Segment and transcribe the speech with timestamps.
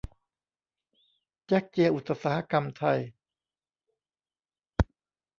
[1.47, 2.99] แจ๊กเจียอุตสาหกรรม ไทย